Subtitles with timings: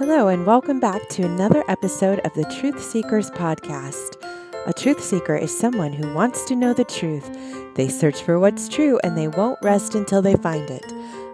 [0.00, 4.16] Hello, and welcome back to another episode of the Truth Seekers podcast.
[4.66, 7.28] A truth seeker is someone who wants to know the truth.
[7.74, 10.90] They search for what's true and they won't rest until they find it.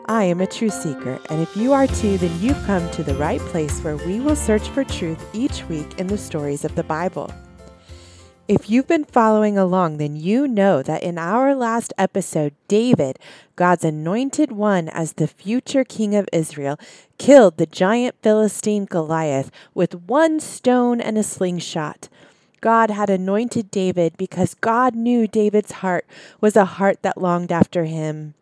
[0.07, 3.15] I am a truth seeker, and if you are too, then you've come to the
[3.15, 6.83] right place where we will search for truth each week in the stories of the
[6.83, 7.33] Bible.
[8.49, 13.19] If you've been following along, then you know that in our last episode, David,
[13.57, 16.79] God's anointed one as the future king of Israel,
[17.19, 22.09] killed the giant Philistine Goliath with one stone and a slingshot.
[22.61, 26.07] God had anointed David because God knew David's heart
[26.41, 28.35] was a heart that longed after him.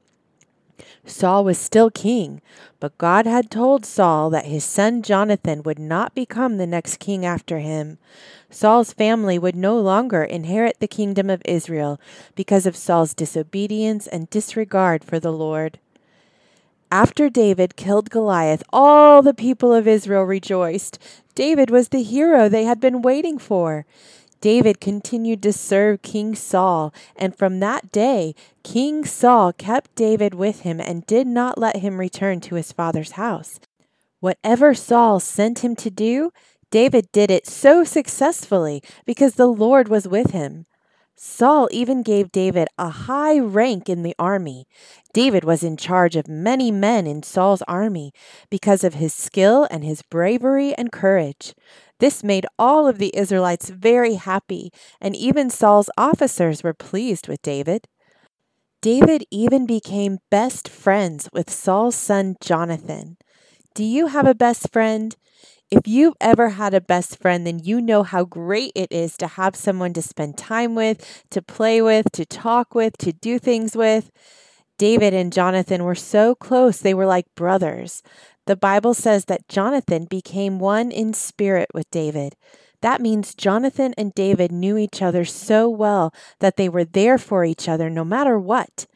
[1.05, 2.41] Saul was still king,
[2.81, 7.25] but God had told Saul that his son Jonathan would not become the next king
[7.25, 7.99] after him.
[8.51, 12.01] Saul's family would no longer inherit the kingdom of Israel
[12.35, 15.79] because of Saul's disobedience and disregard for the Lord.
[16.91, 20.99] After David killed Goliath, all the people of Israel rejoiced.
[21.35, 23.85] David was the hero they had been waiting for.
[24.45, 30.61] David continued to serve King Saul, and from that day, King Saul kept David with
[30.61, 33.59] him and did not let him return to his father's house.
[34.21, 36.31] Whatever Saul sent him to do,
[36.71, 40.67] David did it so successfully because the Lord was with him.
[41.17, 44.67] Saul even gave David a high rank in the army.
[45.15, 48.13] David was in charge of many men in Saul's army
[48.51, 51.55] because of his skill and his bravery and courage.
[52.01, 57.43] This made all of the Israelites very happy, and even Saul's officers were pleased with
[57.43, 57.87] David.
[58.83, 63.17] David even became best friends with Saul's son Jonathan.
[63.75, 65.17] Do you have a best friend?
[65.71, 69.27] If you've ever had a best friend, then you know how great it is to
[69.27, 73.75] have someone to spend time with, to play with, to talk with, to do things
[73.75, 74.11] with.
[74.79, 78.03] David and Jonathan were so close, they were like brothers.
[78.47, 82.37] The Bible says that Jonathan became one in spirit with David.
[82.83, 87.45] That means Jonathan and David knew each other so well that they were there for
[87.45, 88.87] each other no matter what.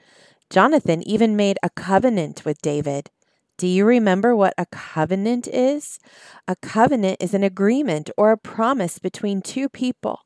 [0.50, 3.10] Jonathan even made a covenant with David.
[3.56, 5.98] Do you remember what a covenant is?
[6.46, 10.20] A covenant is an agreement or a promise between two people.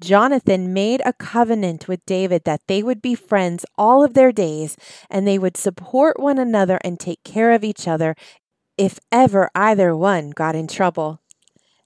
[0.00, 4.76] Jonathan made a covenant with David that they would be friends all of their days
[5.08, 8.14] and they would support one another and take care of each other
[8.76, 11.20] if ever either one got in trouble.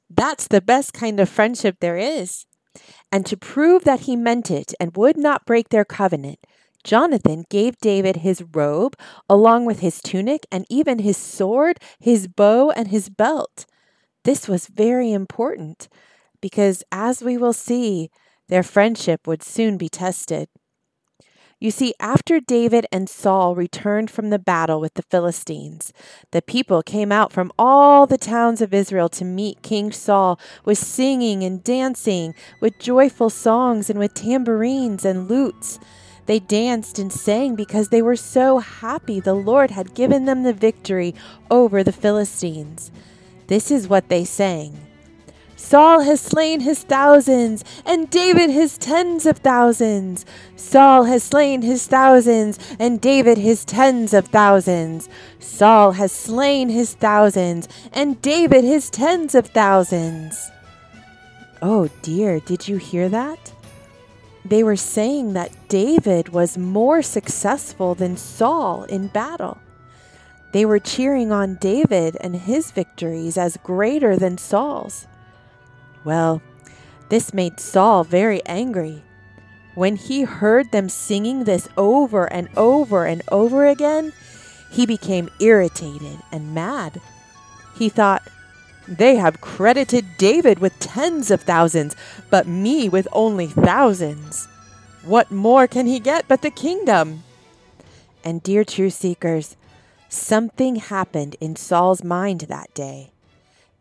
[0.09, 2.47] That's the best kind of friendship there is.
[3.13, 6.39] And to prove that he meant it and would not break their covenant,
[6.83, 8.97] Jonathan gave David his robe,
[9.29, 13.67] along with his tunic, and even his sword, his bow, and his belt.
[14.25, 15.89] This was very important
[16.41, 18.11] because, as we will see,
[18.49, 20.49] their friendship would soon be tested.
[21.63, 25.93] You see, after David and Saul returned from the battle with the Philistines,
[26.31, 30.79] the people came out from all the towns of Israel to meet King Saul with
[30.79, 35.79] singing and dancing, with joyful songs, and with tambourines and lutes.
[36.25, 40.55] They danced and sang because they were so happy the Lord had given them the
[40.55, 41.15] victory
[41.51, 42.91] over the Philistines.
[43.49, 44.90] This is what they sang.
[45.61, 50.25] Saul has slain his thousands, and David his tens of thousands.
[50.57, 55.09] Saul has slain his thousands, and David his tens of thousands.
[55.39, 60.51] Saul has slain his thousands, and David his tens of thousands.
[61.63, 63.53] Oh dear, did you hear that?
[64.45, 69.59] They were saying that David was more successful than Saul in battle.
[70.53, 75.07] They were cheering on David and his victories as greater than Saul's.
[76.05, 76.43] Well,
[77.09, 79.03] this made Saul very angry.
[79.75, 84.13] When he heard them singing this over and over and over again,
[84.71, 87.01] he became irritated and mad.
[87.77, 88.23] He thought,
[88.87, 91.97] They have credited David with tens of thousands,
[92.31, 94.49] but me with only thousands.
[95.05, 97.25] What more can he get but the kingdom?
[98.23, 99.57] And, dear true seekers,
[100.09, 103.13] something happened in Saul's mind that day.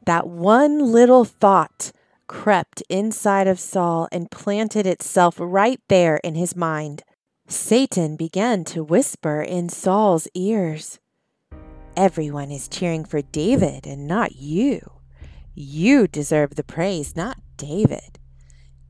[0.05, 1.91] That one little thought
[2.29, 7.03] crept inside of Saul and planted itself right there in his mind.
[7.47, 10.99] Satan began to whisper in Saul's ears
[11.97, 14.79] Everyone is cheering for David and not you.
[15.53, 18.19] You deserve the praise, not David.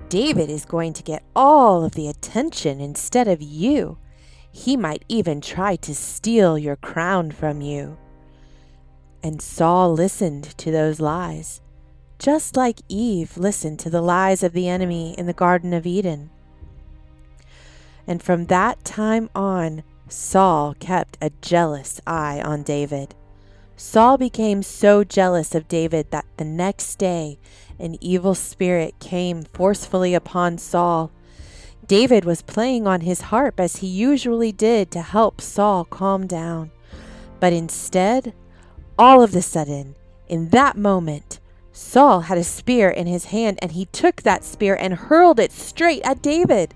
[0.09, 3.97] David is going to get all of the attention instead of you.
[4.51, 7.97] He might even try to steal your crown from you.
[9.23, 11.61] And Saul listened to those lies
[12.19, 16.29] just like Eve listened to the lies of the enemy in the Garden of Eden.
[18.05, 23.15] And from that time on, Saul kept a jealous eye on David.
[23.77, 27.39] Saul became so jealous of David that the next day
[27.79, 31.11] an evil spirit came forcefully upon Saul.
[31.87, 36.71] David was playing on his harp as he usually did to help Saul calm down.
[37.39, 38.33] But instead,
[38.97, 39.95] all of a sudden,
[40.27, 41.39] in that moment,
[41.81, 45.53] Saul had a spear in his hand and he took that spear and hurled it
[45.53, 46.75] straight at David,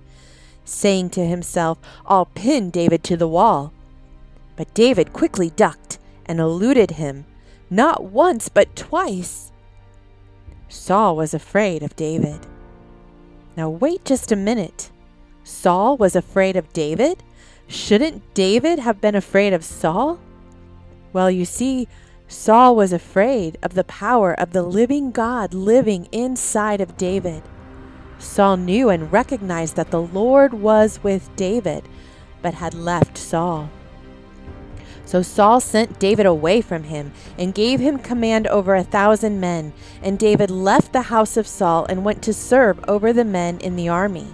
[0.64, 3.74] saying to himself, I'll pin David to the wall.
[4.56, 7.26] But David quickly ducked and eluded him,
[7.70, 9.52] not once but twice.
[10.70, 12.48] Saul was afraid of David.
[13.58, 14.90] Now, wait just a minute.
[15.44, 17.22] Saul was afraid of David?
[17.68, 20.18] Shouldn't David have been afraid of Saul?
[21.12, 21.90] Well, you see,
[22.34, 27.44] Saul was afraid of the power of the living God living inside of David.
[28.18, 31.88] Saul knew and recognized that the Lord was with David,
[32.42, 33.70] but had left Saul.
[35.06, 39.72] So Saul sent David away from him and gave him command over a thousand men.
[40.02, 43.76] And David left the house of Saul and went to serve over the men in
[43.76, 44.28] the army.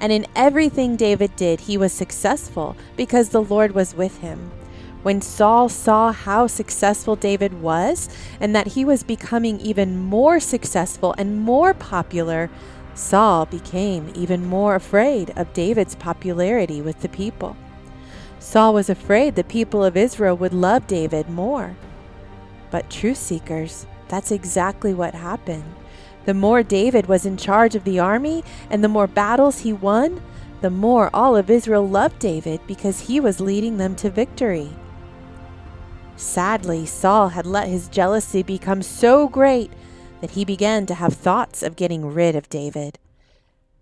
[0.00, 4.50] And in everything David did, he was successful because the Lord was with him.
[5.06, 8.08] When Saul saw how successful David was
[8.40, 12.50] and that he was becoming even more successful and more popular,
[12.96, 17.56] Saul became even more afraid of David's popularity with the people.
[18.40, 21.76] Saul was afraid the people of Israel would love David more.
[22.72, 25.72] But truth seekers, that's exactly what happened.
[26.24, 30.20] The more David was in charge of the army and the more battles he won,
[30.62, 34.72] the more all of Israel loved David because he was leading them to victory.
[36.16, 39.70] Sadly, Saul had let his jealousy become so great
[40.20, 42.98] that he began to have thoughts of getting rid of David.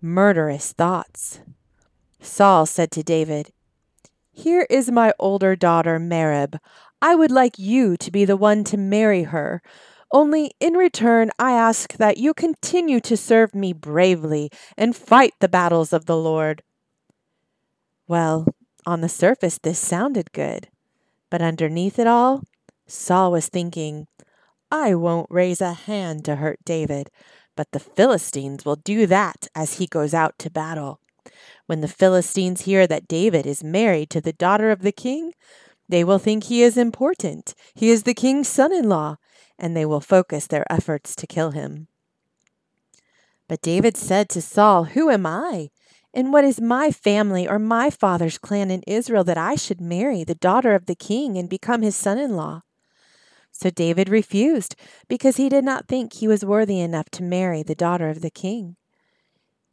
[0.01, 1.39] Murderous thoughts.
[2.19, 3.51] Saul said to David,
[4.31, 6.59] Here is my older daughter, Merab.
[7.01, 9.61] I would like you to be the one to marry her.
[10.11, 15.49] Only in return, I ask that you continue to serve me bravely and fight the
[15.49, 16.63] battles of the Lord.
[18.07, 18.47] Well,
[18.85, 20.67] on the surface, this sounded good.
[21.29, 22.43] But underneath it all,
[22.87, 24.07] Saul was thinking,
[24.71, 27.09] I won't raise a hand to hurt David,
[27.55, 30.99] but the Philistines will do that as he goes out to battle.
[31.65, 35.33] When the Philistines hear that David is married to the daughter of the king,
[35.87, 37.53] they will think he is important.
[37.73, 39.17] He is the king's son in law,
[39.57, 41.87] and they will focus their efforts to kill him.
[43.47, 45.69] But David said to Saul, Who am I?
[46.15, 50.23] And what is my family or my father's clan in Israel that I should marry
[50.23, 52.61] the daughter of the king and become his son in law?
[53.51, 54.77] So David refused,
[55.09, 58.29] because he did not think he was worthy enough to marry the daughter of the
[58.29, 58.77] king.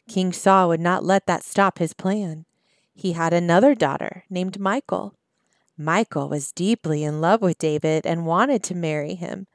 [0.09, 2.45] King Saul would not let that stop his plan.
[2.93, 5.15] He had another daughter named Michal.
[5.79, 9.47] Michal was deeply in love with David and wanted to marry him.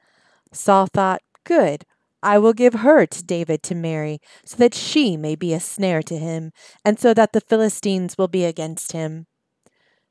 [0.53, 1.85] Saul thought, Good,
[2.23, 6.01] I will give her to David to marry, so that she may be a snare
[6.03, 6.51] to him,
[6.83, 9.27] and so that the Philistines will be against him.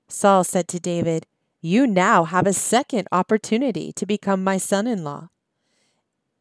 [0.08, 1.26] Saul said to David,
[1.61, 5.29] You now have a second opportunity to become my son in law.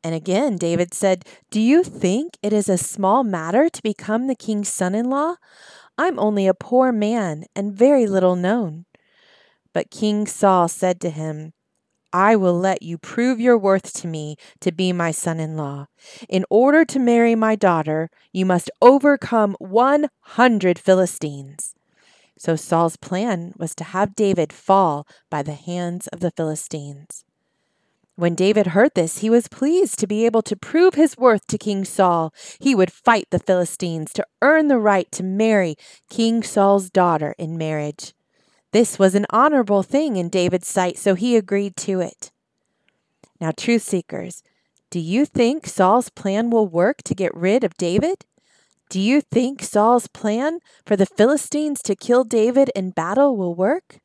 [0.03, 4.35] And again, David said, Do you think it is a small matter to become the
[4.35, 5.35] king's son in law?
[5.97, 8.85] I'm only a poor man and very little known.
[9.73, 11.53] But King Saul said to him,
[12.15, 15.87] I will let you prove your worth to me to be my son in law.
[16.29, 21.75] In order to marry my daughter, you must overcome 100 Philistines.
[22.37, 27.25] So Saul's plan was to have David fall by the hands of the Philistines.
[28.15, 31.57] When David heard this, he was pleased to be able to prove his worth to
[31.57, 32.33] King Saul.
[32.61, 35.75] He would fight the Philistines to earn the right to marry
[36.09, 38.13] King Saul's daughter in marriage.
[38.75, 42.29] This was an honorable thing in David's sight, so he agreed to it.
[43.39, 44.43] Now, truth seekers,
[44.89, 48.25] do you think Saul's plan will work to get rid of David?
[48.89, 54.01] Do you think Saul's plan for the Philistines to kill David in battle will work?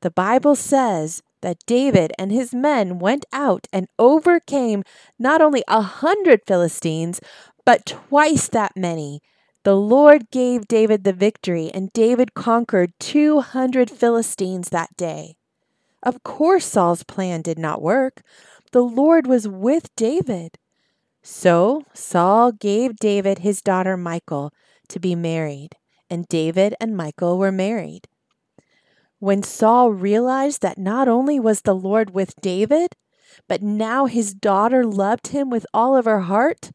[0.00, 4.84] The Bible says that David and his men went out and overcame
[5.18, 7.20] not only a hundred Philistines,
[7.66, 9.20] but twice that many
[9.62, 15.36] the Lord gave David the victory, and David conquered 200 Philistines that day.
[16.02, 18.22] Of course, Saul's plan did not work.
[18.72, 20.56] The Lord was with David.
[21.22, 24.52] So Saul gave David his daughter Michal
[24.88, 25.76] to be married,
[26.08, 28.08] and David and Michal were married.
[29.18, 32.96] When Saul realized that not only was the Lord with David,
[33.46, 36.70] but now his daughter loved him with all of her heart,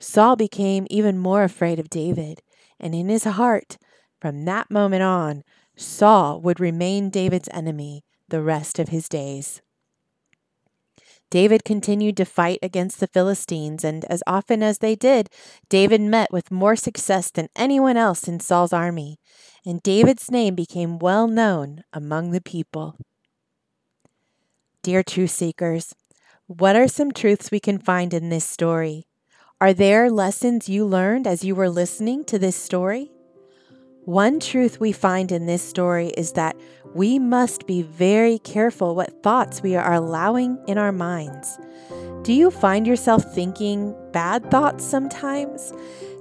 [0.00, 2.42] Saul became even more afraid of David,
[2.78, 3.78] and in his heart,
[4.20, 5.42] from that moment on,
[5.76, 9.60] Saul would remain David's enemy the rest of his days.
[11.30, 15.28] David continued to fight against the Philistines, and as often as they did,
[15.68, 19.18] David met with more success than anyone else in Saul's army,
[19.66, 22.96] and David's name became well known among the people.
[24.82, 25.94] Dear truth seekers,
[26.46, 29.07] what are some truths we can find in this story?
[29.60, 33.10] Are there lessons you learned as you were listening to this story?
[34.04, 36.56] One truth we find in this story is that
[36.94, 41.58] we must be very careful what thoughts we are allowing in our minds.
[42.22, 45.72] Do you find yourself thinking bad thoughts sometimes?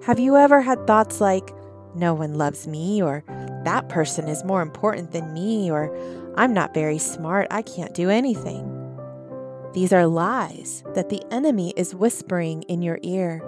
[0.08, 1.53] Have you ever had thoughts like,
[1.94, 3.24] no one loves me, or
[3.65, 5.96] that person is more important than me, or
[6.38, 8.76] I'm not very smart, I can't do anything?
[9.77, 13.43] These are lies that the enemy is whispering in your ear.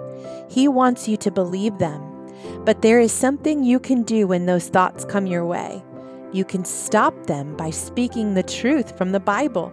[0.48, 2.00] He wants you to believe them.
[2.64, 5.82] But there is something you can do when those thoughts come your way.
[6.32, 9.72] You can stop them by speaking the truth from the Bible.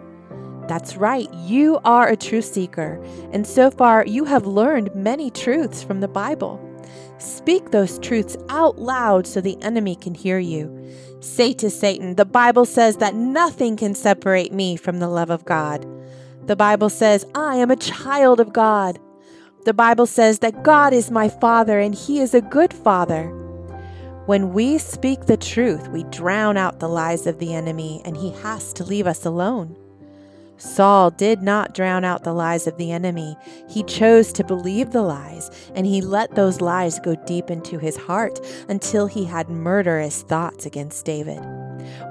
[0.68, 3.00] That's right, you are a truth seeker,
[3.32, 6.60] and so far you have learned many truths from the Bible.
[7.20, 10.92] Speak those truths out loud so the enemy can hear you.
[11.20, 15.46] Say to Satan, The Bible says that nothing can separate me from the love of
[15.46, 15.86] God.
[16.48, 19.00] The Bible says, I am a child of God.
[19.66, 23.28] The Bible says that God is my Father and He is a good Father.
[24.28, 28.32] When we speak the truth, we drown out the lies of the enemy and he
[28.32, 29.78] has to leave us alone.
[30.58, 33.38] Saul did not drown out the lies of the enemy.
[33.70, 37.96] He chose to believe the lies, and he let those lies go deep into his
[37.96, 41.40] heart until he had murderous thoughts against David.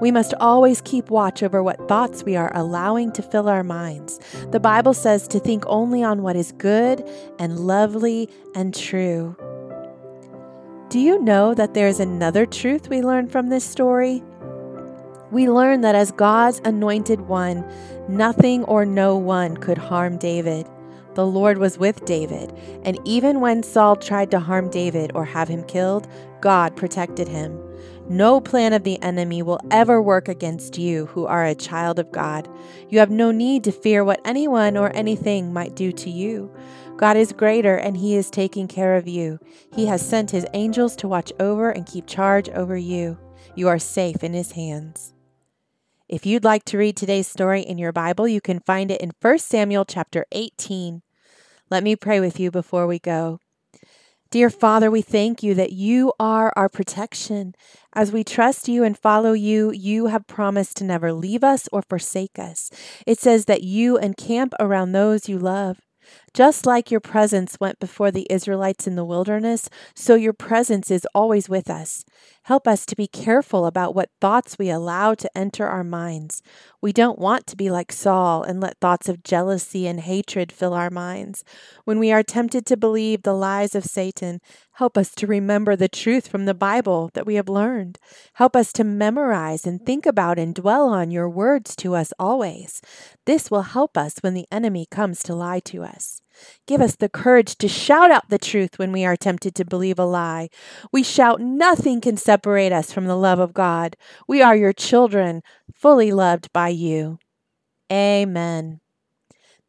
[0.01, 4.19] We must always keep watch over what thoughts we are allowing to fill our minds.
[4.51, 7.07] The Bible says to think only on what is good
[7.39, 9.35] and lovely and true.
[10.89, 14.23] Do you know that there is another truth we learn from this story?
[15.31, 17.69] We learn that as God's anointed one,
[18.07, 20.65] nothing or no one could harm David.
[21.15, 25.49] The Lord was with David, and even when Saul tried to harm David or have
[25.49, 26.07] him killed,
[26.41, 27.59] God protected him.
[28.09, 32.09] No plan of the enemy will ever work against you who are a child of
[32.13, 32.47] God.
[32.89, 36.49] You have no need to fear what anyone or anything might do to you.
[36.95, 39.39] God is greater and He is taking care of you.
[39.73, 43.17] He has sent His angels to watch over and keep charge over you.
[43.55, 45.13] You are safe in His hands.
[46.07, 49.11] If you'd like to read today's story in your Bible, you can find it in
[49.21, 51.01] 1 Samuel chapter 18.
[51.69, 53.41] Let me pray with you before we go.
[54.29, 57.55] Dear Father, we thank you that you are our protection.
[57.93, 61.81] As we trust you and follow you, you have promised to never leave us or
[61.81, 62.69] forsake us.
[63.05, 65.79] It says that you encamp around those you love.
[66.33, 71.07] Just like your presence went before the Israelites in the wilderness, so your presence is
[71.15, 72.05] always with us.
[72.43, 76.41] Help us to be careful about what thoughts we allow to enter our minds.
[76.81, 80.73] We don't want to be like Saul and let thoughts of jealousy and hatred fill
[80.73, 81.43] our minds.
[81.83, 84.39] When we are tempted to believe the lies of Satan,
[84.77, 87.97] help us to remember the truth from the Bible that we have learned.
[88.33, 92.79] Help us to memorize and think about and dwell on your words to us always.
[93.25, 96.21] This will help us when the enemy comes to lie to us.
[96.67, 99.97] Give us the courage to shout out the truth when we are tempted to believe
[99.97, 100.49] a lie.
[100.91, 103.97] We shout, Nothing can separate us from the love of God.
[104.27, 105.41] We are your children,
[105.73, 107.17] fully loved by you.
[107.91, 108.81] Amen.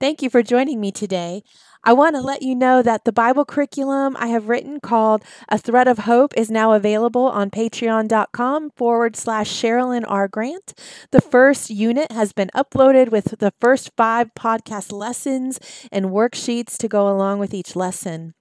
[0.00, 1.42] Thank you for joining me today.
[1.84, 5.58] I want to let you know that the Bible curriculum I have written called A
[5.58, 10.28] Thread of Hope is now available on patreon.com forward slash Sherilyn R.
[10.28, 10.74] Grant.
[11.12, 15.58] The first unit has been uploaded with the first five podcast lessons
[15.92, 18.34] and worksheets to go along with each lesson.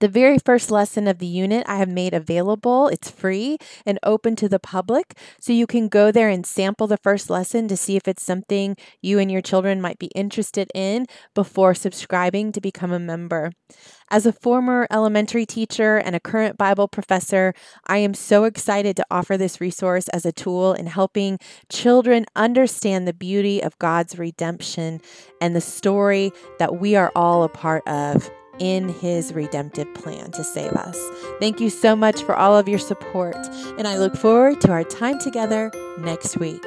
[0.00, 2.88] The very first lesson of the unit I have made available.
[2.88, 5.18] It's free and open to the public.
[5.40, 8.76] So you can go there and sample the first lesson to see if it's something
[9.02, 13.52] you and your children might be interested in before subscribing to become a member.
[14.08, 17.52] As a former elementary teacher and a current Bible professor,
[17.88, 23.08] I am so excited to offer this resource as a tool in helping children understand
[23.08, 25.00] the beauty of God's redemption
[25.40, 30.44] and the story that we are all a part of in his redemptive plan to
[30.44, 30.98] save us.
[31.40, 33.36] Thank you so much for all of your support,
[33.78, 36.64] and I look forward to our time together next week.